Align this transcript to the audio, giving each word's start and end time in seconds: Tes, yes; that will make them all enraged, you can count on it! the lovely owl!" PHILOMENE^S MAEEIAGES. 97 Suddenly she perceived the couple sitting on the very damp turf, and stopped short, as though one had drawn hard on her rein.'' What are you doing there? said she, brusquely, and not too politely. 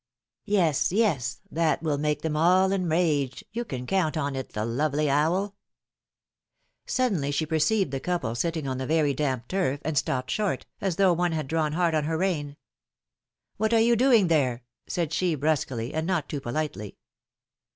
Tes, 0.47 0.91
yes; 0.91 1.41
that 1.51 1.83
will 1.83 1.99
make 1.99 2.23
them 2.23 2.35
all 2.35 2.71
enraged, 2.71 3.43
you 3.51 3.63
can 3.63 3.85
count 3.85 4.17
on 4.17 4.35
it! 4.35 4.53
the 4.53 4.65
lovely 4.65 5.07
owl!" 5.11 5.53
PHILOMENE^S 6.87 6.87
MAEEIAGES. 6.87 6.87
97 6.87 7.05
Suddenly 7.05 7.31
she 7.31 7.45
perceived 7.45 7.91
the 7.91 7.99
couple 7.99 8.33
sitting 8.33 8.67
on 8.67 8.79
the 8.79 8.87
very 8.87 9.13
damp 9.13 9.47
turf, 9.47 9.79
and 9.85 9.95
stopped 9.95 10.31
short, 10.31 10.65
as 10.81 10.95
though 10.95 11.13
one 11.13 11.33
had 11.33 11.47
drawn 11.47 11.73
hard 11.73 11.93
on 11.93 12.05
her 12.05 12.17
rein.'' 12.17 12.57
What 13.57 13.75
are 13.75 13.79
you 13.79 13.95
doing 13.95 14.27
there? 14.27 14.63
said 14.87 15.13
she, 15.13 15.35
brusquely, 15.35 15.93
and 15.93 16.07
not 16.07 16.27
too 16.27 16.41
politely. 16.41 16.97